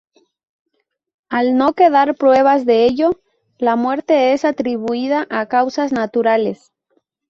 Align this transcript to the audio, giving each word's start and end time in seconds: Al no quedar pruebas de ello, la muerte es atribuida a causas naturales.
Al 1.29 1.55
no 1.57 1.73
quedar 1.75 2.15
pruebas 2.15 2.65
de 2.65 2.85
ello, 2.87 3.21
la 3.59 3.75
muerte 3.75 4.33
es 4.33 4.45
atribuida 4.45 5.27
a 5.29 5.45
causas 5.45 5.91
naturales. 5.91 6.71